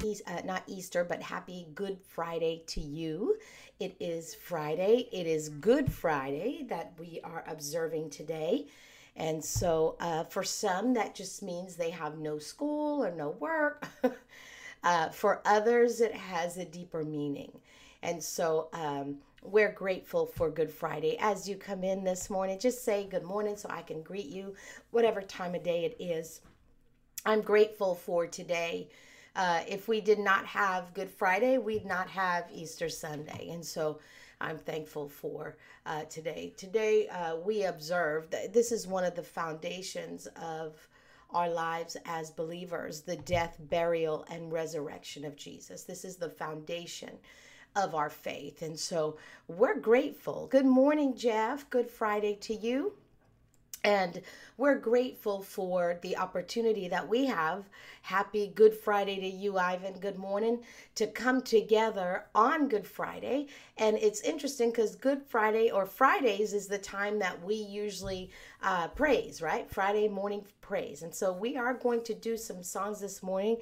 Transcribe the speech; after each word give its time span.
uh, 0.00 0.40
not 0.44 0.62
Easter, 0.66 1.04
but 1.04 1.22
happy 1.22 1.66
Good 1.74 1.98
Friday 2.00 2.62
to 2.68 2.80
you. 2.80 3.36
It 3.78 3.96
is 4.00 4.34
Friday. 4.34 5.08
It 5.12 5.26
is 5.26 5.50
Good 5.50 5.92
Friday 5.92 6.64
that 6.70 6.94
we 6.98 7.20
are 7.22 7.44
observing 7.46 8.08
today. 8.08 8.66
And 9.16 9.44
so, 9.44 9.96
uh, 10.00 10.24
for 10.24 10.42
some, 10.42 10.94
that 10.94 11.14
just 11.14 11.42
means 11.42 11.76
they 11.76 11.90
have 11.90 12.18
no 12.18 12.38
school 12.38 13.04
or 13.04 13.14
no 13.14 13.30
work. 13.30 13.86
uh, 14.82 15.10
for 15.10 15.42
others, 15.44 16.00
it 16.00 16.14
has 16.14 16.56
a 16.56 16.64
deeper 16.64 17.04
meaning. 17.04 17.52
And 18.02 18.22
so, 18.22 18.68
um, 18.72 19.16
we're 19.42 19.72
grateful 19.72 20.24
for 20.24 20.48
Good 20.48 20.70
Friday. 20.70 21.18
As 21.20 21.46
you 21.46 21.56
come 21.56 21.84
in 21.84 22.04
this 22.04 22.30
morning, 22.30 22.58
just 22.58 22.84
say 22.84 23.04
good 23.04 23.24
morning 23.24 23.56
so 23.56 23.68
I 23.70 23.82
can 23.82 24.02
greet 24.02 24.26
you, 24.26 24.54
whatever 24.92 25.20
time 25.20 25.54
of 25.54 25.62
day 25.62 25.84
it 25.84 25.96
is. 26.02 26.40
I'm 27.26 27.42
grateful 27.42 27.94
for 27.94 28.26
today. 28.26 28.88
Uh, 29.36 29.60
if 29.68 29.88
we 29.88 30.00
did 30.00 30.18
not 30.18 30.44
have 30.46 30.92
Good 30.94 31.10
Friday, 31.10 31.58
we'd 31.58 31.86
not 31.86 32.08
have 32.08 32.48
Easter 32.52 32.88
Sunday. 32.88 33.50
And 33.50 33.64
so 33.64 34.00
I'm 34.40 34.58
thankful 34.58 35.08
for 35.08 35.56
uh, 35.86 36.04
today. 36.04 36.52
Today, 36.56 37.08
uh, 37.08 37.36
we 37.36 37.64
observe 37.64 38.30
that 38.30 38.52
this 38.52 38.72
is 38.72 38.86
one 38.86 39.04
of 39.04 39.14
the 39.14 39.22
foundations 39.22 40.26
of 40.36 40.88
our 41.30 41.48
lives 41.48 41.96
as 42.06 42.30
believers 42.30 43.02
the 43.02 43.16
death, 43.16 43.56
burial, 43.60 44.26
and 44.30 44.52
resurrection 44.52 45.24
of 45.24 45.36
Jesus. 45.36 45.84
This 45.84 46.04
is 46.04 46.16
the 46.16 46.28
foundation 46.28 47.10
of 47.76 47.94
our 47.94 48.10
faith. 48.10 48.62
And 48.62 48.78
so 48.78 49.16
we're 49.46 49.78
grateful. 49.78 50.48
Good 50.48 50.66
morning, 50.66 51.14
Jeff. 51.16 51.70
Good 51.70 51.88
Friday 51.88 52.36
to 52.42 52.54
you. 52.54 52.94
And 53.82 54.20
we're 54.58 54.76
grateful 54.76 55.40
for 55.40 55.98
the 56.02 56.18
opportunity 56.18 56.86
that 56.88 57.08
we 57.08 57.24
have. 57.26 57.64
Happy 58.02 58.52
Good 58.54 58.74
Friday 58.74 59.18
to 59.20 59.26
you, 59.26 59.56
Ivan. 59.56 59.94
Good 59.94 60.18
morning. 60.18 60.60
To 60.96 61.06
come 61.06 61.40
together 61.40 62.26
on 62.34 62.68
Good 62.68 62.86
Friday. 62.86 63.46
And 63.78 63.96
it's 63.96 64.20
interesting 64.20 64.70
because 64.70 64.96
Good 64.96 65.22
Friday 65.26 65.70
or 65.70 65.86
Fridays 65.86 66.52
is 66.52 66.66
the 66.66 66.76
time 66.76 67.18
that 67.20 67.42
we 67.42 67.54
usually 67.54 68.30
uh, 68.62 68.88
praise, 68.88 69.40
right? 69.40 69.70
Friday 69.70 70.08
morning 70.08 70.44
praise. 70.60 71.02
And 71.02 71.14
so 71.14 71.32
we 71.32 71.56
are 71.56 71.72
going 71.72 72.02
to 72.04 72.14
do 72.14 72.36
some 72.36 72.62
songs 72.62 73.00
this 73.00 73.22
morning 73.22 73.56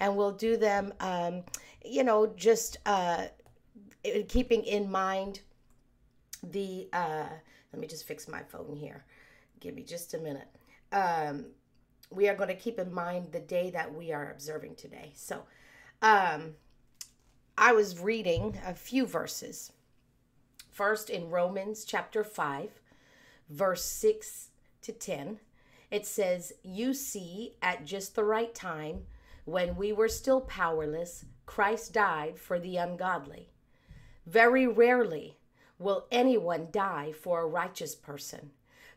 and 0.00 0.14
we'll 0.14 0.32
do 0.32 0.58
them, 0.58 0.92
um, 1.00 1.44
you 1.82 2.04
know, 2.04 2.26
just 2.36 2.76
uh, 2.84 3.24
keeping 4.28 4.64
in 4.64 4.90
mind 4.90 5.40
the, 6.42 6.88
uh, 6.92 7.24
let 7.72 7.80
me 7.80 7.86
just 7.86 8.06
fix 8.06 8.28
my 8.28 8.42
phone 8.42 8.76
here 8.76 9.06
Give 9.62 9.76
me 9.76 9.84
just 9.84 10.12
a 10.12 10.18
minute. 10.18 10.48
Um, 10.90 11.46
we 12.10 12.28
are 12.28 12.34
going 12.34 12.48
to 12.48 12.56
keep 12.56 12.80
in 12.80 12.92
mind 12.92 13.30
the 13.30 13.38
day 13.38 13.70
that 13.70 13.94
we 13.94 14.12
are 14.12 14.32
observing 14.32 14.74
today. 14.74 15.12
So, 15.14 15.44
um, 16.02 16.54
I 17.56 17.72
was 17.72 18.00
reading 18.00 18.58
a 18.66 18.74
few 18.74 19.06
verses. 19.06 19.70
First, 20.68 21.10
in 21.10 21.30
Romans 21.30 21.84
chapter 21.84 22.24
5, 22.24 22.70
verse 23.48 23.84
6 23.84 24.48
to 24.82 24.92
10, 24.92 25.38
it 25.92 26.06
says, 26.06 26.54
You 26.64 26.92
see, 26.92 27.54
at 27.62 27.84
just 27.84 28.16
the 28.16 28.24
right 28.24 28.52
time, 28.52 29.02
when 29.44 29.76
we 29.76 29.92
were 29.92 30.08
still 30.08 30.40
powerless, 30.40 31.24
Christ 31.46 31.92
died 31.92 32.36
for 32.36 32.58
the 32.58 32.78
ungodly. 32.78 33.50
Very 34.26 34.66
rarely 34.66 35.36
will 35.78 36.06
anyone 36.10 36.66
die 36.72 37.12
for 37.12 37.42
a 37.42 37.46
righteous 37.46 37.94
person 37.94 38.50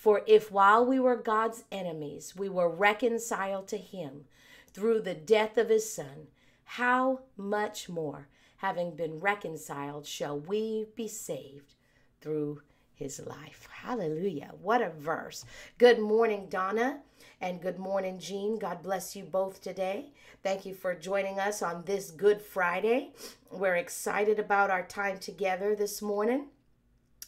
For 0.00 0.22
if 0.26 0.50
while 0.50 0.86
we 0.86 0.98
were 0.98 1.14
God's 1.14 1.64
enemies, 1.70 2.34
we 2.34 2.48
were 2.48 2.70
reconciled 2.70 3.68
to 3.68 3.76
him 3.76 4.24
through 4.72 5.02
the 5.02 5.12
death 5.12 5.58
of 5.58 5.68
his 5.68 5.92
Son, 5.92 6.28
how 6.64 7.20
much 7.36 7.86
more, 7.86 8.28
having 8.56 8.96
been 8.96 9.20
reconciled, 9.20 10.06
shall 10.06 10.40
we 10.40 10.86
be 10.96 11.06
saved 11.06 11.74
through 12.22 12.62
his 12.94 13.20
life? 13.26 13.68
Hallelujah. 13.70 14.52
What 14.62 14.80
a 14.80 14.88
verse. 14.88 15.44
Good 15.76 15.98
morning, 15.98 16.46
Donna. 16.48 17.00
And 17.42 17.60
good 17.60 17.78
morning, 17.78 18.18
Jean. 18.18 18.58
God 18.58 18.82
bless 18.82 19.14
you 19.14 19.24
both 19.24 19.60
today. 19.60 20.14
Thank 20.42 20.64
you 20.64 20.72
for 20.72 20.94
joining 20.94 21.38
us 21.38 21.60
on 21.60 21.84
this 21.84 22.10
Good 22.10 22.40
Friday. 22.40 23.10
We're 23.50 23.76
excited 23.76 24.38
about 24.38 24.70
our 24.70 24.86
time 24.86 25.18
together 25.18 25.74
this 25.74 26.00
morning. 26.00 26.46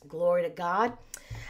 Glory 0.09 0.43
to 0.45 0.49
God. 0.49 0.97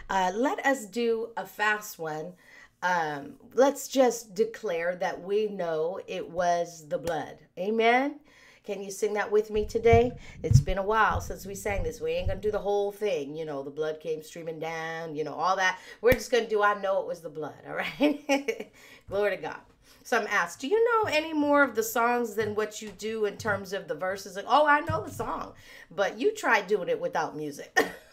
Uh, 0.08 0.32
let 0.34 0.64
us 0.64 0.86
do 0.86 1.30
a 1.36 1.46
fast 1.46 1.98
one. 1.98 2.34
Um, 2.82 3.34
let's 3.54 3.86
just 3.88 4.34
declare 4.34 4.96
that 4.96 5.22
we 5.22 5.46
know 5.46 6.00
it 6.06 6.28
was 6.28 6.88
the 6.88 6.98
blood. 6.98 7.38
Amen. 7.58 8.20
Can 8.64 8.80
you 8.80 8.90
sing 8.92 9.14
that 9.14 9.30
with 9.30 9.50
me 9.50 9.66
today? 9.66 10.12
It's 10.42 10.60
been 10.60 10.78
a 10.78 10.82
while 10.82 11.20
since 11.20 11.46
we 11.46 11.54
sang 11.54 11.82
this. 11.82 12.00
We 12.00 12.12
ain't 12.12 12.28
going 12.28 12.40
to 12.40 12.46
do 12.46 12.52
the 12.52 12.58
whole 12.58 12.92
thing. 12.92 13.34
You 13.34 13.44
know, 13.44 13.62
the 13.62 13.70
blood 13.70 13.98
came 14.00 14.22
streaming 14.22 14.60
down, 14.60 15.16
you 15.16 15.24
know, 15.24 15.34
all 15.34 15.56
that. 15.56 15.78
We're 16.00 16.12
just 16.12 16.30
going 16.30 16.44
to 16.44 16.50
do 16.50 16.62
I 16.62 16.80
know 16.80 17.00
it 17.00 17.06
was 17.08 17.20
the 17.20 17.28
blood. 17.28 17.54
All 17.66 17.74
right. 17.74 18.70
Glory 19.08 19.36
to 19.36 19.42
God. 19.42 19.58
So 20.04 20.18
I'm 20.18 20.26
asked, 20.28 20.60
do 20.60 20.68
you 20.68 20.84
know 20.84 21.10
any 21.10 21.32
more 21.32 21.62
of 21.62 21.74
the 21.74 21.82
songs 21.82 22.34
than 22.34 22.54
what 22.54 22.82
you 22.82 22.90
do 22.98 23.24
in 23.24 23.36
terms 23.36 23.72
of 23.72 23.88
the 23.88 23.94
verses? 23.94 24.36
Like, 24.36 24.46
oh, 24.48 24.66
I 24.66 24.80
know 24.80 25.04
the 25.04 25.12
song, 25.12 25.52
but 25.90 26.18
you 26.18 26.34
try 26.34 26.60
doing 26.60 26.88
it 26.88 27.00
without 27.00 27.36
music. 27.36 27.76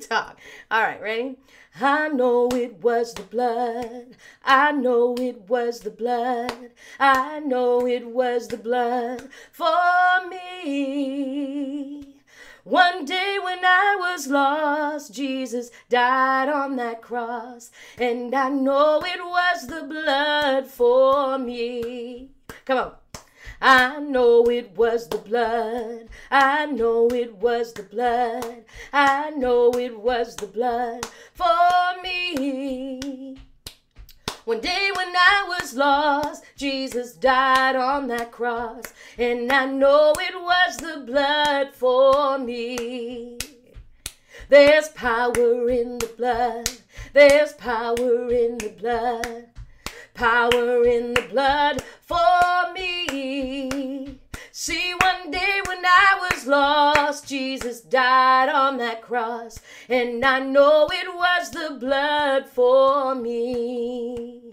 talk. 0.00 0.38
All 0.70 0.82
right, 0.82 1.00
ready? 1.00 1.36
I 1.80 2.08
know 2.08 2.48
it 2.48 2.82
was 2.82 3.14
the 3.14 3.22
blood. 3.22 4.16
I 4.44 4.72
know 4.72 5.14
it 5.16 5.48
was 5.48 5.80
the 5.80 5.90
blood. 5.90 6.72
I 6.98 7.40
know 7.40 7.86
it 7.86 8.06
was 8.06 8.48
the 8.48 8.56
blood 8.56 9.28
for 9.52 10.28
me. 10.28 12.16
One 12.64 13.04
day 13.04 13.38
when 13.42 13.64
I 13.64 13.96
was 13.98 14.28
lost, 14.28 15.14
Jesus 15.14 15.70
died 15.88 16.48
on 16.48 16.76
that 16.76 17.00
cross, 17.00 17.70
and 17.96 18.34
I 18.34 18.50
know 18.50 19.02
it 19.04 19.24
was 19.24 19.66
the 19.66 19.82
blood 19.82 20.66
for 20.66 21.38
me. 21.38 22.30
Come 22.66 22.78
on. 22.78 22.99
I 23.62 24.00
know 24.00 24.48
it 24.48 24.74
was 24.74 25.08
the 25.08 25.18
blood. 25.18 26.08
I 26.30 26.64
know 26.64 27.08
it 27.08 27.36
was 27.36 27.74
the 27.74 27.82
blood. 27.82 28.64
I 28.90 29.30
know 29.30 29.70
it 29.72 29.98
was 29.98 30.34
the 30.36 30.46
blood 30.46 31.04
for 31.34 32.02
me. 32.02 33.36
One 34.46 34.60
day 34.60 34.90
when 34.96 35.14
I 35.14 35.44
was 35.46 35.74
lost, 35.74 36.42
Jesus 36.56 37.12
died 37.12 37.76
on 37.76 38.06
that 38.08 38.32
cross, 38.32 38.94
and 39.18 39.52
I 39.52 39.66
know 39.66 40.14
it 40.18 40.34
was 40.40 40.78
the 40.78 41.04
blood 41.06 41.74
for 41.74 42.38
me. 42.38 43.36
There's 44.48 44.88
power 44.88 45.68
in 45.68 45.98
the 45.98 46.10
blood. 46.16 46.70
There's 47.12 47.52
power 47.52 48.30
in 48.30 48.56
the 48.56 48.70
blood 48.70 49.50
power 50.20 50.84
in 50.84 51.14
the 51.14 51.22
blood 51.30 51.82
for 52.10 52.72
me. 52.74 54.18
See, 54.50 54.92
one 55.00 55.30
day 55.30 55.60
when 55.68 55.84
I 55.84 56.28
was 56.28 56.44
lost, 56.44 57.28
Jesus 57.28 57.80
died 57.82 58.48
on 58.48 58.78
that 58.78 59.00
cross, 59.00 59.60
and 59.88 60.24
I 60.24 60.40
know 60.40 60.88
it 60.92 61.08
was 61.14 61.50
the 61.52 61.76
blood 61.78 62.46
for 62.46 63.14
me. 63.14 64.52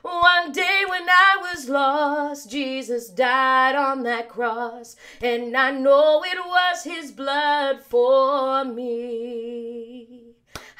One 0.00 0.52
day 0.52 0.84
when 0.88 1.06
I 1.10 1.36
was 1.52 1.68
lost, 1.68 2.50
Jesus 2.50 3.10
died 3.10 3.74
on 3.74 4.02
that 4.04 4.30
cross, 4.30 4.96
and 5.20 5.54
I 5.54 5.70
know 5.72 6.22
it 6.24 6.38
was 6.38 6.84
his 6.84 7.12
blood 7.12 7.80
for 7.82 8.64
me. 8.64 9.17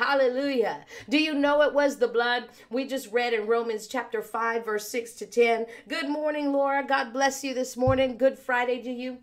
Hallelujah. 0.08 0.86
Do 1.10 1.18
you 1.18 1.34
know 1.34 1.60
it 1.60 1.74
was 1.74 1.98
the 1.98 2.08
blood? 2.08 2.48
We 2.70 2.86
just 2.86 3.12
read 3.12 3.34
in 3.34 3.46
Romans 3.46 3.86
chapter 3.86 4.22
5, 4.22 4.64
verse 4.64 4.88
6 4.88 5.12
to 5.16 5.26
10. 5.26 5.66
Good 5.86 6.08
morning, 6.08 6.50
Laura. 6.50 6.82
God 6.82 7.12
bless 7.12 7.44
you 7.44 7.52
this 7.52 7.76
morning. 7.76 8.16
Good 8.16 8.38
Friday 8.38 8.80
to 8.84 8.90
you. 8.90 9.18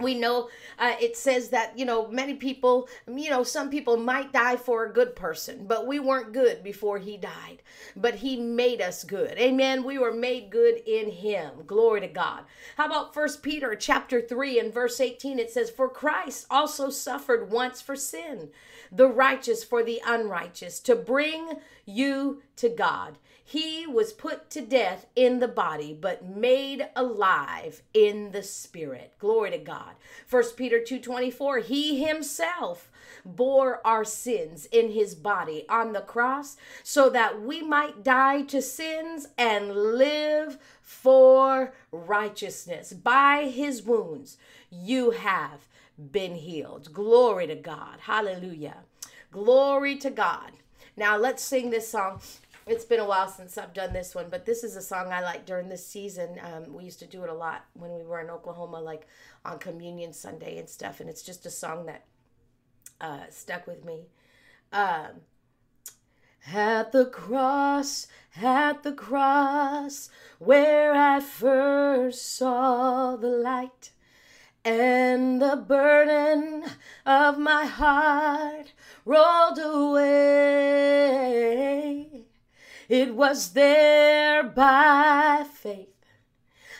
We 0.00 0.14
know 0.14 0.48
uh, 0.78 0.94
it 1.00 1.16
says 1.16 1.50
that 1.50 1.78
you 1.78 1.84
know 1.84 2.08
many 2.08 2.34
people 2.34 2.88
you 3.06 3.28
know 3.28 3.42
some 3.42 3.68
people 3.68 3.96
might 3.96 4.32
die 4.32 4.56
for 4.56 4.84
a 4.84 4.92
good 4.92 5.14
person 5.14 5.66
but 5.66 5.86
we 5.86 5.98
weren't 5.98 6.32
good 6.32 6.62
before 6.62 6.98
he 6.98 7.16
died. 7.16 7.62
But 7.94 8.16
he 8.16 8.40
made 8.40 8.80
us 8.80 9.04
good. 9.04 9.36
Amen. 9.38 9.84
We 9.84 9.98
were 9.98 10.12
made 10.12 10.50
good 10.50 10.76
in 10.86 11.10
him. 11.10 11.64
Glory 11.66 12.00
to 12.00 12.08
god. 12.08 12.44
How 12.76 12.86
about 12.86 13.14
first 13.14 13.42
peter 13.42 13.74
chapter 13.74 14.20
3 14.20 14.58
and 14.58 14.72
verse 14.72 15.00
18 15.00 15.38
it 15.38 15.50
says 15.50 15.70
for 15.70 15.88
christ 15.88 16.46
also 16.50 16.90
suffered 16.90 17.50
once 17.50 17.80
for 17.80 17.96
sin 17.96 18.48
the 18.90 19.08
righteous 19.08 19.64
for 19.64 19.82
the 19.82 20.00
unrighteous 20.06 20.80
to 20.80 20.94
bring 20.94 21.60
you 21.84 22.42
to 22.56 22.68
god 22.68 23.18
he 23.44 23.86
was 23.86 24.12
put 24.12 24.50
to 24.50 24.62
death 24.62 25.06
in 25.16 25.40
the 25.40 25.48
body, 25.48 25.92
but 25.92 26.24
made 26.24 26.88
alive 26.94 27.82
in 27.92 28.30
the 28.30 28.42
spirit. 28.42 29.12
Glory 29.18 29.50
to 29.50 29.58
God. 29.58 29.94
First 30.26 30.56
Peter 30.56 30.78
2:24, 30.80 31.58
he 31.58 32.02
himself 32.02 32.90
bore 33.24 33.86
our 33.86 34.04
sins 34.04 34.66
in 34.66 34.92
his 34.92 35.14
body 35.14 35.66
on 35.68 35.92
the 35.92 36.00
cross 36.00 36.56
so 36.82 37.10
that 37.10 37.42
we 37.42 37.62
might 37.62 38.02
die 38.02 38.42
to 38.42 38.62
sins 38.62 39.28
and 39.36 39.76
live 39.76 40.58
for 40.80 41.74
righteousness. 41.90 42.92
By 42.92 43.50
his 43.52 43.82
wounds 43.82 44.38
you 44.70 45.10
have 45.10 45.68
been 45.98 46.36
healed. 46.36 46.92
Glory 46.92 47.46
to 47.48 47.56
God. 47.56 48.00
Hallelujah. 48.00 48.84
Glory 49.30 49.96
to 49.96 50.10
God. 50.10 50.52
Now 50.96 51.16
let's 51.16 51.42
sing 51.42 51.70
this 51.70 51.88
song 51.88 52.20
it's 52.66 52.84
been 52.84 53.00
a 53.00 53.04
while 53.04 53.28
since 53.28 53.58
I've 53.58 53.74
done 53.74 53.92
this 53.92 54.14
one, 54.14 54.26
but 54.30 54.46
this 54.46 54.62
is 54.62 54.76
a 54.76 54.82
song 54.82 55.12
I 55.12 55.20
like 55.20 55.44
during 55.44 55.68
this 55.68 55.86
season. 55.86 56.38
Um, 56.40 56.72
we 56.72 56.84
used 56.84 57.00
to 57.00 57.06
do 57.06 57.24
it 57.24 57.28
a 57.28 57.34
lot 57.34 57.64
when 57.74 57.92
we 57.92 58.04
were 58.04 58.20
in 58.20 58.30
Oklahoma, 58.30 58.80
like 58.80 59.06
on 59.44 59.58
Communion 59.58 60.12
Sunday 60.12 60.58
and 60.58 60.68
stuff. 60.68 61.00
And 61.00 61.10
it's 61.10 61.22
just 61.22 61.44
a 61.44 61.50
song 61.50 61.86
that 61.86 62.04
uh, 63.00 63.24
stuck 63.30 63.66
with 63.66 63.84
me. 63.84 64.06
Um, 64.72 65.22
at 66.52 66.92
the 66.92 67.06
cross, 67.06 68.06
at 68.40 68.82
the 68.82 68.92
cross, 68.92 70.08
where 70.38 70.94
I 70.94 71.20
first 71.20 72.36
saw 72.36 73.16
the 73.16 73.28
light, 73.28 73.90
and 74.64 75.42
the 75.42 75.56
burden 75.56 76.64
of 77.04 77.38
my 77.38 77.64
heart 77.66 78.72
rolled 79.04 79.58
away. 79.58 79.91
It 82.92 83.14
was 83.14 83.54
there 83.54 84.42
by 84.42 85.46
faith 85.50 85.88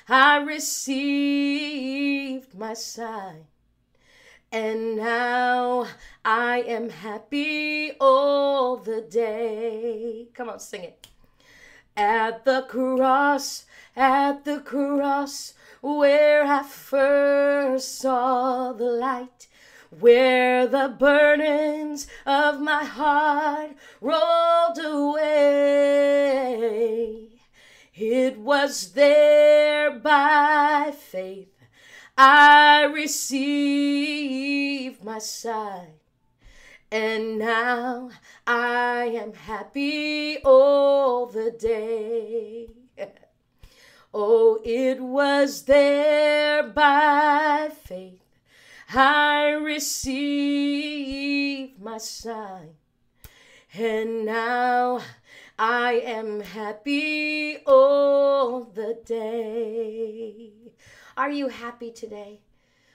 I 0.06 0.37
received 0.43 1.73
my 2.55 2.75
sign. 2.75 3.47
And 4.53 4.97
now 4.99 5.87
I 6.23 6.64
am 6.69 6.91
happy 6.91 7.93
all 7.99 8.76
the 8.76 9.00
day. 9.00 10.29
Come 10.35 10.50
on, 10.50 10.61
sing 10.61 10.85
it. 10.85 11.09
At 11.97 12.44
the 12.44 12.67
cross, 12.69 13.64
at 13.97 14.44
the 14.44 14.61
cross, 14.61 15.55
where 15.81 16.44
I 16.44 16.62
first 16.62 17.97
saw 17.99 18.75
the 18.75 18.85
light, 18.85 19.49
where 19.99 20.67
the 20.67 20.94
burdens 20.99 22.06
of 22.26 22.61
my 22.61 22.85
heart 22.85 23.70
rolled 24.03 24.41
was 28.62 28.93
there 28.93 29.91
by 29.91 30.94
faith 30.97 31.49
I 32.17 32.85
received 32.85 35.03
my 35.03 35.19
sight. 35.19 35.99
And 36.93 37.41
now 37.41 38.11
I 38.47 39.19
am 39.20 39.32
happy 39.32 40.38
all 40.44 41.26
the 41.26 41.50
day. 41.50 42.69
oh, 44.14 44.61
it 44.64 45.00
was 45.00 45.64
there 45.64 46.62
by 46.62 47.69
faith 47.82 48.23
I 48.94 49.59
receive 49.61 51.81
my 51.81 51.99
sign, 51.99 52.76
and 53.75 54.25
now 54.25 55.00
I 55.64 55.93
am 56.05 56.41
happy 56.41 57.59
all 57.59 58.64
the 58.64 58.99
day. 59.05 60.50
Are 61.17 61.31
you 61.31 61.47
happy 61.47 61.93
today? 61.93 62.41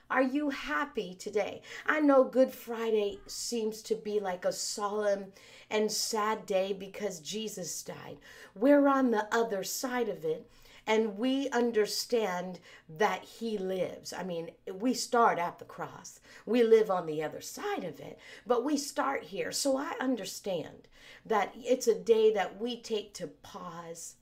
Are 0.09 0.21
you 0.21 0.49
happy 0.49 1.15
today? 1.15 1.61
I 1.85 2.01
know 2.01 2.25
Good 2.25 2.51
Friday 2.51 3.19
seems 3.25 3.81
to 3.83 3.95
be 3.95 4.19
like 4.19 4.43
a 4.43 4.51
solemn 4.51 5.27
and 5.69 5.89
sad 5.89 6.45
day 6.45 6.73
because 6.73 7.21
Jesus 7.21 7.81
died. 7.83 8.17
We're 8.53 8.89
on 8.89 9.11
the 9.11 9.33
other 9.33 9.63
side 9.63 10.09
of 10.09 10.25
it 10.25 10.51
and 10.85 11.17
we 11.17 11.49
understand 11.51 12.59
that 12.89 13.23
he 13.23 13.57
lives. 13.57 14.11
I 14.11 14.23
mean, 14.23 14.51
we 14.73 14.93
start 14.93 15.39
at 15.39 15.59
the 15.59 15.65
cross, 15.65 16.19
we 16.45 16.63
live 16.63 16.91
on 16.91 17.05
the 17.05 17.23
other 17.23 17.41
side 17.41 17.85
of 17.85 18.01
it, 18.01 18.19
but 18.45 18.65
we 18.65 18.75
start 18.75 19.23
here. 19.23 19.53
So 19.53 19.77
I 19.77 19.93
understand 20.01 20.89
that 21.27 21.53
it's 21.55 21.87
a 21.87 21.99
day 21.99 22.33
that 22.33 22.59
we 22.59 22.79
take 22.79 23.13
to 23.15 23.27
pause 23.27 24.15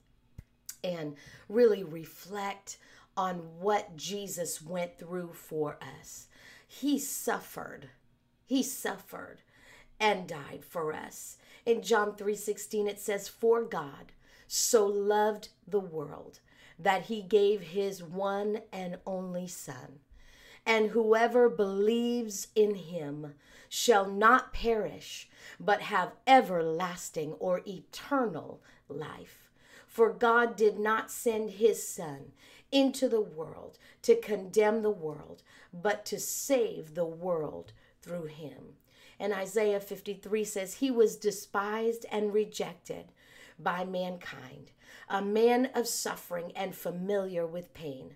and 0.84 1.16
really 1.50 1.84
reflect 1.84 2.78
on 3.18 3.36
what 3.60 3.96
Jesus 3.96 4.62
went 4.62 5.00
through 5.00 5.34
for 5.34 5.78
us. 6.02 6.28
He 6.68 7.00
suffered. 7.00 7.90
He 8.46 8.62
suffered 8.62 9.42
and 10.00 10.28
died 10.28 10.64
for 10.68 10.94
us. 10.94 11.38
In 11.66 11.82
John 11.82 12.16
3:16 12.16 12.88
it 12.88 13.00
says 13.00 13.28
for 13.28 13.64
God 13.64 14.12
so 14.48 14.86
loved 14.86 15.50
the 15.68 15.80
world 15.80 16.40
that 16.78 17.04
he 17.04 17.22
gave 17.22 17.62
his 17.62 18.04
one 18.04 18.62
and 18.72 18.98
only 19.06 19.48
Son. 19.48 20.00
And 20.66 20.90
whoever 20.90 21.50
believes 21.50 22.48
in 22.56 22.76
him 22.76 23.36
shall 23.70 24.10
not 24.10 24.54
perish, 24.54 25.30
but 25.60 25.82
have 25.82 26.14
everlasting 26.26 27.34
or 27.34 27.62
eternal 27.68 28.62
life. 28.88 29.50
For 29.88 30.12
God 30.12 30.56
did 30.56 30.80
not 30.80 31.12
send 31.12 31.52
his 31.52 31.88
Son 31.88 32.32
into 32.72 33.08
the 33.08 33.22
world 33.22 33.78
to 34.02 34.20
condemn 34.20 34.82
the 34.82 34.90
world, 34.90 35.44
but 35.74 36.06
to 36.06 36.20
save 36.20 36.96
the 36.96 37.06
world 37.06 37.72
through 38.02 38.26
him. 38.26 38.76
And 39.20 39.34
Isaiah 39.34 39.80
53 39.80 40.44
says, 40.44 40.76
He 40.76 40.92
was 40.92 41.16
despised 41.16 42.06
and 42.12 42.34
rejected 42.34 43.12
by 43.58 43.86
mankind 43.86 44.72
a 45.08 45.22
man 45.22 45.70
of 45.74 45.88
suffering 45.88 46.52
and 46.56 46.76
familiar 46.76 47.46
with 47.46 47.74
pain. 47.74 48.16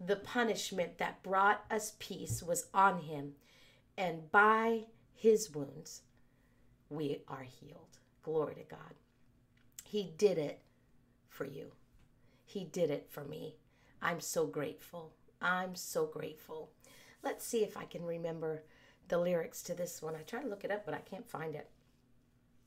The 0.00 0.16
punishment 0.16 0.98
that 0.98 1.22
brought 1.22 1.64
us 1.70 1.94
peace 1.98 2.42
was 2.42 2.68
on 2.72 3.02
him, 3.02 3.34
and 3.98 4.30
by 4.32 4.84
his 5.12 5.50
wounds 5.50 6.02
we 6.88 7.22
are 7.28 7.42
healed. 7.42 7.98
Glory 8.22 8.54
to 8.54 8.62
God. 8.62 8.94
He 9.84 10.12
did 10.16 10.38
it 10.38 10.60
for 11.28 11.44
you, 11.44 11.72
He 12.44 12.64
did 12.64 12.90
it 12.90 13.08
for 13.10 13.24
me. 13.24 13.56
I'm 14.02 14.20
so 14.20 14.46
grateful. 14.46 15.12
I'm 15.42 15.74
so 15.74 16.06
grateful. 16.06 16.70
Let's 17.22 17.46
see 17.46 17.62
if 17.62 17.76
I 17.76 17.84
can 17.84 18.04
remember 18.04 18.62
the 19.08 19.18
lyrics 19.18 19.62
to 19.64 19.74
this 19.74 20.00
one. 20.00 20.14
I 20.14 20.22
try 20.22 20.40
to 20.42 20.48
look 20.48 20.64
it 20.64 20.70
up, 20.70 20.84
but 20.84 20.94
I 20.94 20.98
can't 20.98 21.28
find 21.28 21.54
it. 21.54 21.68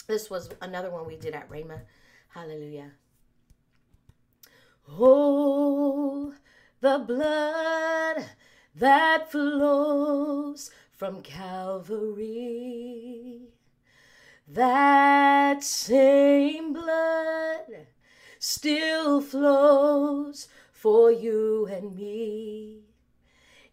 This 0.07 0.29
was 0.29 0.49
another 0.61 0.91
one 0.91 1.07
we 1.07 1.15
did 1.15 1.33
at 1.33 1.49
Rhema. 1.49 1.81
Hallelujah. 2.29 2.91
Oh, 4.89 6.33
the 6.83 6.99
blood 6.99 8.25
that 8.75 9.31
flows 9.31 10.69
from 10.91 11.21
Calvary. 11.21 12.59
That 14.45 15.63
same 15.63 16.73
blood 16.73 17.87
still 18.37 19.21
flows 19.21 20.49
for 20.73 21.09
you 21.09 21.69
and 21.71 21.95
me. 21.95 22.81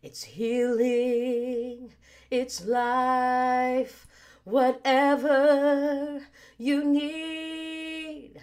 It's 0.05 0.23
healing, 0.23 1.95
it's 2.31 2.65
life, 2.65 4.07
whatever 4.45 6.21
you 6.59 6.85
need. 6.85 8.41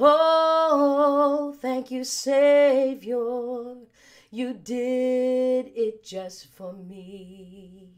Oh, 0.00 1.56
thank 1.60 1.90
you, 1.90 2.04
Savior. 2.04 3.74
You 4.30 4.52
did 4.52 5.72
it 5.74 6.04
just 6.04 6.46
for 6.46 6.72
me. 6.72 7.88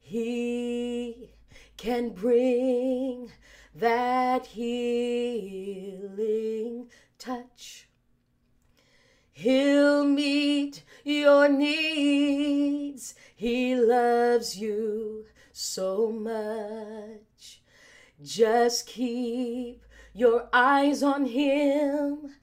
He 0.00 1.30
can 1.76 2.10
bring 2.10 3.30
that 3.74 4.46
healing 4.46 5.70
touch. 7.18 7.88
He'll 9.32 10.04
meet 10.04 10.82
your 11.04 11.48
needs. 11.48 13.14
He 13.34 13.74
loves 13.74 14.58
you 14.58 15.24
so 15.52 16.10
much. 16.10 17.62
Just 18.22 18.86
keep 18.86 19.86
your 20.14 20.48
eyes 20.52 21.02
on 21.02 21.26
Him. 21.26 22.34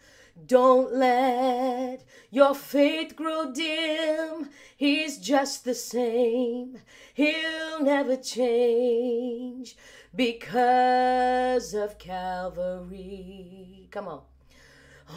Don't 0.46 0.94
let 0.94 2.04
your 2.30 2.54
faith 2.54 3.16
grow 3.16 3.52
dim. 3.52 4.50
He's 4.76 5.18
just 5.18 5.66
the 5.66 5.74
same. 5.74 6.80
He'll 7.14 7.82
never 7.82 8.16
change 8.16 9.76
because 10.16 11.74
of 11.74 11.98
Calvary. 11.98 13.88
Come 13.92 14.08
on. 14.08 14.22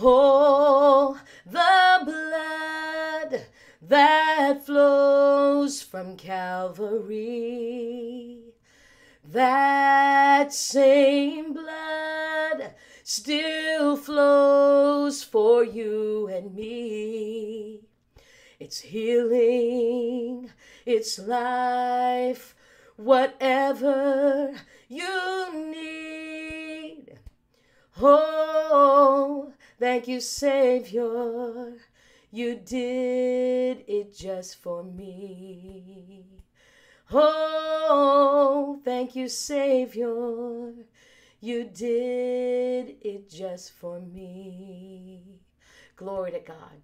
Oh, 0.01 1.21
the 1.45 2.01
blood 2.05 3.47
that 3.83 4.65
flows 4.65 5.83
from 5.83 6.17
Calvary. 6.17 7.35
That 9.25 10.53
same 10.53 11.53
blood 11.53 12.30
still 13.11 13.97
flows 13.97 15.25
for 15.25 15.65
you 15.65 16.29
and 16.29 16.55
me. 16.55 17.81
It's 18.61 18.79
healing, 18.79 20.49
it's 20.87 21.19
life, 21.19 22.55
whatever 22.95 24.55
you 24.87 25.73
need. 25.73 27.19
Oh, 28.01 29.55
thank 29.81 30.07
you, 30.07 30.21
Savior. 30.21 31.73
You 32.31 32.55
did 32.55 33.83
it 33.89 34.17
just 34.17 34.63
for 34.63 34.85
me. 34.85 36.27
Oh, 37.13 38.81
thank 38.85 39.17
you, 39.17 39.29
Savior. 39.29 40.75
You 41.41 41.65
did 41.65 42.97
it 43.01 43.31
just 43.31 43.73
for 43.73 43.99
me. 43.99 45.41
Glory 45.97 46.33
to 46.33 46.41
God. 46.41 46.83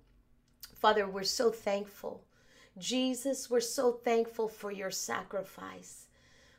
Father, 0.75 1.07
we're 1.07 1.25
so 1.25 1.51
thankful. 1.51 2.25
Jesus, 2.79 3.51
we're 3.51 3.61
so 3.61 3.93
thankful 3.93 4.49
for 4.49 4.71
your 4.71 4.91
sacrifice. 4.91 6.07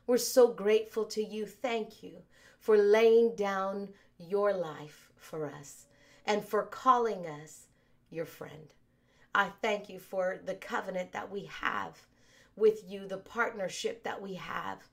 We're 0.06 0.18
so 0.18 0.48
grateful 0.48 1.06
to 1.06 1.24
you. 1.24 1.46
Thank 1.46 2.04
you 2.04 2.22
for 2.60 2.77
laying 2.77 3.36
down 3.36 3.89
your 4.18 4.54
life 4.54 5.10
for 5.16 5.48
us 5.50 5.86
and 6.25 6.46
for 6.46 6.63
calling 6.63 7.25
us 7.25 7.66
your 8.10 8.25
friend. 8.25 8.74
I 9.34 9.50
thank 9.62 9.89
you 9.89 10.00
for 10.00 10.39
the 10.44 10.56
covenant 10.56 11.12
that 11.13 11.32
we 11.32 11.46
have 11.46 11.98
with 12.56 12.84
you, 12.88 13.08
the 13.08 13.18
partnership 13.18 14.04
that 14.04 14.22
we 14.22 14.36
have. 14.36 14.88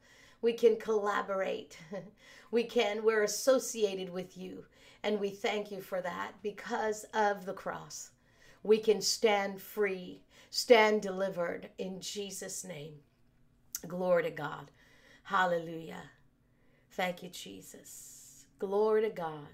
We 0.45 0.53
can 0.53 0.77
collaborate. 0.77 1.79
we 2.51 2.65
can, 2.65 3.03
we're 3.03 3.23
associated 3.23 4.11
with 4.11 4.37
you. 4.37 4.67
And 5.03 5.19
we 5.19 5.31
thank 5.31 5.71
you 5.71 5.81
for 5.81 6.03
that 6.03 6.33
because 6.43 7.05
of 7.15 7.47
the 7.47 7.55
cross. 7.55 8.11
We 8.63 8.77
can 8.77 9.01
stand 9.01 9.63
free, 9.63 10.21
stand 10.51 11.01
delivered 11.01 11.71
in 11.79 11.99
Jesus' 11.99 12.63
name. 12.63 12.97
Glory 13.89 14.25
to 14.25 14.31
God. 14.31 14.71
Hallelujah. 15.23 16.11
Thank 16.91 17.23
you, 17.23 17.31
Jesus. 17.31 18.45
Glory 18.59 19.01
to 19.01 19.09
God. 19.09 19.49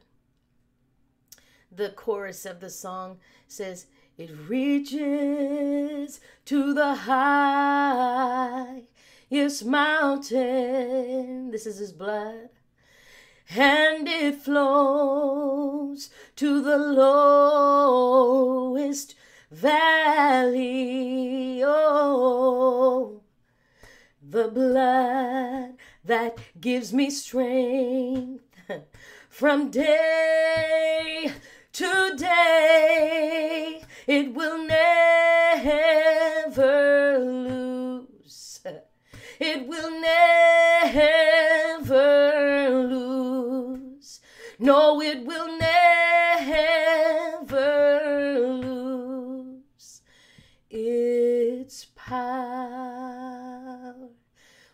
The 1.71 1.91
chorus 1.91 2.45
of 2.45 2.59
the 2.59 2.69
song 2.69 3.21
says, 3.47 3.87
It 4.19 4.33
reaches 4.49 6.21
to 6.47 6.75
the 6.75 6.95
highest 9.31 9.65
mountain. 9.65 11.51
This 11.51 11.67
is 11.67 11.79
his 11.79 11.93
blood. 11.93 12.51
And 13.57 14.07
it 14.09 14.37
flows 14.37 16.11
to 16.37 16.63
the 16.63 16.79
lowest 16.79 19.17
valley. 19.51 21.61
Oh, 21.65 23.23
the 24.23 24.49
blood 24.49 25.75
that 26.05 26.39
gives 26.61 26.93
me 26.93 27.11
strength 27.11 28.45
from 29.29 29.71
day 29.71 31.33
to 31.73 32.15
day. 32.17 33.83
It 34.07 34.33
will 34.33 34.65
never 34.67 35.99
lose. 37.19 37.80
It 39.43 39.67
will 39.67 39.91
never 40.93 41.99
lose. 42.87 44.21
No, 44.59 45.01
it 45.01 45.25
will 45.25 45.57
never 45.57 46.91
lose 48.63 50.03
its 50.69 51.87
power. 51.97 52.91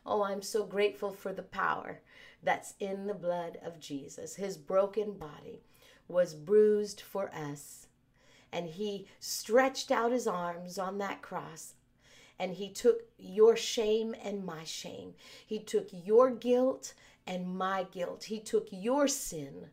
Oh, 0.05 0.25
I'm 0.25 0.43
so 0.43 0.65
grateful 0.65 1.13
for 1.13 1.33
the 1.33 1.45
power 1.45 2.01
that's 2.43 2.75
in 2.81 3.07
the 3.07 3.15
blood 3.15 3.59
of 3.65 3.79
Jesus. 3.79 4.35
His 4.35 4.57
broken 4.57 5.13
body 5.13 5.63
was 6.09 6.35
bruised 6.35 7.01
for 7.01 7.33
us, 7.33 7.87
and 8.53 8.67
he 8.67 9.07
stretched 9.21 9.93
out 9.93 10.11
his 10.11 10.27
arms 10.27 10.77
on 10.77 10.99
that 10.99 11.23
cross. 11.23 11.75
And 12.39 12.55
he 12.55 12.71
took 12.71 13.03
your 13.19 13.57
shame 13.57 14.15
and 14.23 14.45
my 14.45 14.65
shame. 14.65 15.15
He 15.47 15.59
took 15.59 15.89
your 15.91 16.31
guilt 16.31 16.95
and 17.27 17.57
my 17.57 17.87
guilt. 17.91 18.25
He 18.25 18.41
took 18.41 18.69
your 18.71 19.09
sin 19.09 19.69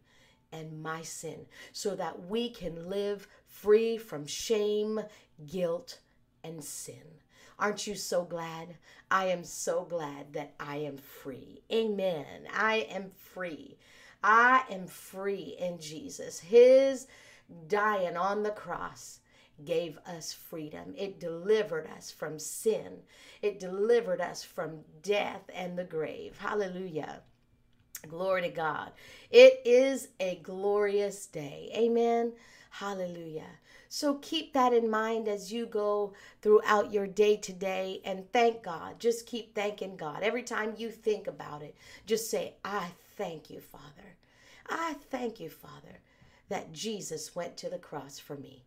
and 0.52 0.82
my 0.82 1.02
sin 1.02 1.46
so 1.72 1.96
that 1.96 2.28
we 2.28 2.50
can 2.50 2.90
live 2.90 3.28
free 3.46 3.98
from 3.98 4.26
shame, 4.26 5.02
guilt, 5.46 6.00
and 6.44 6.64
sin. 6.64 7.20
Aren't 7.60 7.88
you 7.88 7.96
so 7.96 8.24
glad? 8.24 8.78
I 9.12 9.26
am 9.26 9.44
so 9.44 9.84
glad 9.84 10.34
that 10.34 10.54
I 10.60 10.78
am 10.78 10.98
free. 10.98 11.62
Amen. 11.72 12.48
I 12.54 12.88
am 12.90 13.12
free. 13.16 13.78
I 14.24 14.64
am 14.70 14.88
free 14.88 15.56
in 15.60 15.80
Jesus. 15.80 16.40
His 16.40 17.08
dying 17.68 18.18
on 18.18 18.44
the 18.44 18.52
cross 18.52 19.20
gave 19.66 19.98
us 20.06 20.34
freedom. 20.34 20.94
It 20.98 21.20
delivered 21.20 21.88
us 21.96 22.12
from 22.12 22.40
sin. 22.40 23.00
It 23.42 23.60
delivered 23.60 24.22
us 24.22 24.44
from 24.44 24.80
death 25.02 25.50
and 25.54 25.78
the 25.78 25.84
grave. 25.84 26.38
Hallelujah. 26.40 27.22
Glory 28.08 28.42
to 28.42 28.50
God. 28.50 28.92
It 29.32 29.62
is 29.66 30.10
a 30.20 30.40
glorious 30.44 31.26
day. 31.26 31.72
Amen. 31.76 32.34
Hallelujah. 32.70 33.60
So 33.88 34.16
keep 34.16 34.54
that 34.54 34.74
in 34.74 34.90
mind 34.90 35.28
as 35.28 35.54
you 35.54 35.68
go 35.68 36.14
throughout 36.42 36.92
your 36.92 37.06
day 37.06 37.38
today 37.38 38.02
and 38.04 38.30
thank 38.34 38.64
God. 38.64 39.00
Just 39.00 39.28
keep 39.28 39.54
thanking 39.54 39.96
God. 39.96 40.24
Every 40.24 40.42
time 40.42 40.74
you 40.78 40.90
think 40.90 41.28
about 41.28 41.62
it, 41.62 41.78
just 42.06 42.30
say, 42.30 42.56
I 42.66 42.88
thank 43.16 43.52
you, 43.52 43.60
Father. 43.60 44.18
I 44.68 44.96
thank 45.12 45.40
you, 45.40 45.50
Father, 45.50 46.00
that 46.50 46.74
Jesus 46.74 47.36
went 47.36 47.56
to 47.58 47.70
the 47.70 47.78
cross 47.78 48.18
for 48.18 48.36
me. 48.36 48.64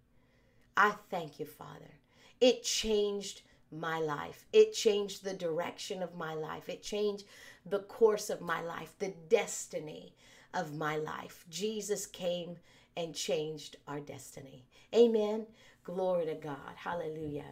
I 0.76 0.94
thank 1.10 1.40
you, 1.40 1.46
Father. 1.46 1.94
It 2.40 2.62
changed 2.62 3.42
my 3.72 3.98
life. 3.98 4.46
It 4.52 4.72
changed 4.72 5.24
the 5.24 5.34
direction 5.34 6.02
of 6.02 6.14
my 6.14 6.34
life. 6.34 6.68
It 6.68 6.82
changed 6.82 7.24
the 7.64 7.80
course 7.80 8.30
of 8.30 8.40
my 8.40 8.60
life, 8.60 8.94
the 8.98 9.14
destiny 9.28 10.14
of 10.54 10.74
my 10.74 10.96
life. 10.96 11.44
Jesus 11.50 12.06
came 12.06 12.56
and 12.96 13.14
changed 13.14 13.76
our 13.88 14.00
destiny. 14.00 14.64
Amen. 14.94 15.46
Glory 15.84 16.26
to 16.26 16.34
God. 16.34 16.74
Hallelujah. 16.76 17.44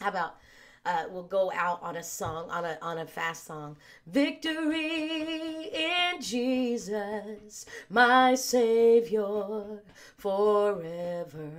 How 0.00 0.08
about 0.08 0.36
uh, 0.84 1.04
we'll 1.10 1.22
go 1.22 1.52
out 1.54 1.82
on 1.82 1.96
a 1.96 2.02
song, 2.02 2.48
on 2.48 2.64
a 2.64 2.78
on 2.80 2.96
a 2.98 3.06
fast 3.06 3.44
song. 3.44 3.76
Victory 4.06 5.70
in 5.74 6.20
Jesus, 6.22 7.66
my 7.90 8.34
Savior, 8.34 9.82
forever. 10.16 11.50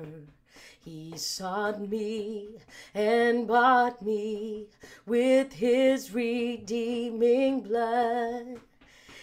He 0.83 1.15
sought 1.15 1.87
me 1.87 2.57
and 2.93 3.47
bought 3.47 4.01
me 4.01 4.67
with 5.05 5.53
his 5.53 6.11
redeeming 6.11 7.61
blood. 7.61 8.59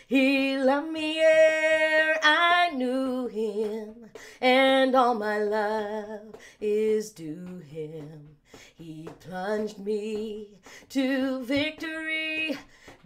He 0.07 0.57
loved 0.57 0.93
me 0.93 1.19
ere 1.19 2.21
I 2.23 2.71
knew 2.75 3.27
him, 3.27 4.11
and 4.41 4.95
all 4.95 5.15
my 5.15 5.39
love 5.39 6.37
is 6.61 7.11
due 7.11 7.59
him. 7.59 8.37
He 8.77 9.09
plunged 9.19 9.81
me 9.81 10.61
to 10.91 11.43
victory 11.43 12.57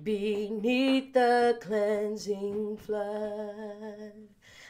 beneath 0.03 1.15
the 1.15 1.59
cleansing 1.61 2.77
flood. 2.77 4.13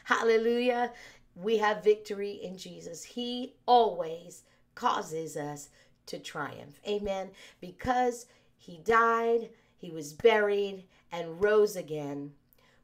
Hallelujah. 0.05 0.93
We 1.35 1.57
have 1.57 1.83
victory 1.83 2.31
in 2.31 2.57
Jesus. 2.57 3.03
He 3.03 3.55
always 3.65 4.43
causes 4.75 5.35
us 5.35 5.69
to 6.07 6.19
triumph. 6.19 6.79
Amen. 6.87 7.31
Because 7.59 8.25
he 8.57 8.77
died, 8.83 9.49
he 9.77 9.89
was 9.89 10.13
buried, 10.13 10.85
and 11.11 11.43
rose 11.43 11.75
again, 11.75 12.31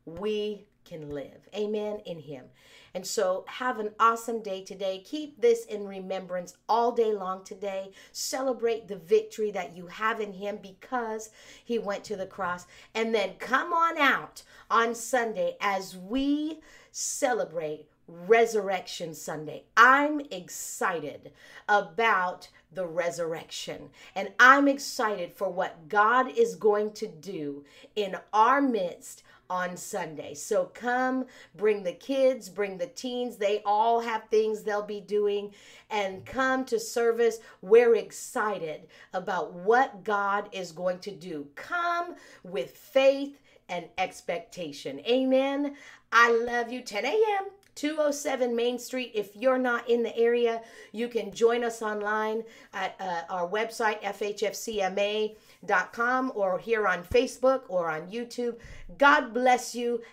we 0.05 0.65
can 0.85 1.09
live. 1.09 1.47
Amen. 1.55 1.99
In 2.05 2.19
him. 2.19 2.45
And 2.93 3.05
so 3.05 3.45
have 3.47 3.79
an 3.79 3.91
awesome 3.99 4.41
day 4.41 4.63
today. 4.63 5.03
Keep 5.05 5.39
this 5.39 5.65
in 5.65 5.87
remembrance 5.87 6.55
all 6.67 6.91
day 6.91 7.13
long 7.13 7.43
today. 7.43 7.91
Celebrate 8.11 8.87
the 8.87 8.95
victory 8.97 9.51
that 9.51 9.75
you 9.75 9.87
have 9.87 10.19
in 10.19 10.33
him 10.33 10.57
because 10.61 11.29
he 11.63 11.77
went 11.77 12.03
to 12.05 12.15
the 12.15 12.25
cross. 12.25 12.65
And 12.95 13.13
then 13.13 13.33
come 13.37 13.73
on 13.73 13.97
out 13.97 14.41
on 14.71 14.95
Sunday 14.95 15.55
as 15.61 15.95
we 15.95 16.59
celebrate 16.91 17.87
Resurrection 18.09 19.13
Sunday. 19.13 19.63
I'm 19.77 20.19
excited 20.31 21.31
about 21.67 22.49
the 22.73 22.85
resurrection. 22.85 23.89
And 24.15 24.31
I'm 24.39 24.67
excited 24.67 25.31
for 25.31 25.49
what 25.49 25.89
God 25.89 26.37
is 26.37 26.55
going 26.55 26.93
to 26.93 27.07
do 27.07 27.65
in 27.95 28.17
our 28.33 28.61
midst 28.61 29.23
on 29.49 29.75
Sunday. 29.75 30.35
So 30.35 30.65
come, 30.65 31.25
bring 31.55 31.83
the 31.83 31.93
kids, 31.93 32.49
bring 32.49 32.77
the 32.77 32.87
teens. 32.87 33.37
They 33.37 33.61
all 33.65 33.99
have 33.99 34.23
things 34.29 34.61
they'll 34.61 34.83
be 34.83 35.01
doing. 35.01 35.53
And 35.89 36.25
come 36.25 36.65
to 36.65 36.79
service. 36.79 37.39
We're 37.61 37.95
excited 37.95 38.87
about 39.13 39.53
what 39.53 40.03
God 40.03 40.49
is 40.51 40.71
going 40.71 40.99
to 40.99 41.11
do. 41.11 41.47
Come 41.55 42.15
with 42.43 42.71
faith 42.71 43.39
and 43.69 43.85
expectation. 43.97 44.99
Amen. 45.07 45.75
I 46.11 46.31
love 46.31 46.71
you. 46.71 46.81
10 46.81 47.05
a.m. 47.05 47.45
207 47.79 48.53
Main 48.55 48.77
Street. 48.77 49.11
If 49.15 49.35
you're 49.37 49.57
not 49.57 49.89
in 49.89 50.03
the 50.03 50.13
area, 50.17 50.61
you 50.91 51.07
can 51.07 51.31
join 51.31 51.63
us 51.63 51.81
online 51.81 52.43
at 52.73 52.95
uh, 52.99 53.21
our 53.29 53.47
website, 53.47 54.01
fhfcma.com, 54.01 55.33
or 56.35 56.59
here 56.59 56.85
on 56.87 57.03
Facebook 57.03 57.61
or 57.69 57.89
on 57.89 58.07
YouTube. 58.07 58.57
God 58.97 59.33
bless 59.33 59.73
you. 59.73 60.01